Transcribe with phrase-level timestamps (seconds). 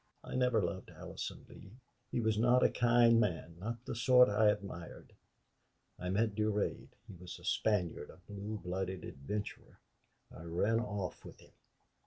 [0.23, 1.73] I never loved Allison Lee.
[2.11, 5.13] He was not a kind man not the sort I admired....
[5.99, 6.87] I met Durade.
[7.07, 9.77] He was a Spaniard a blue blooded adventurer.
[10.35, 11.51] I ran off with him.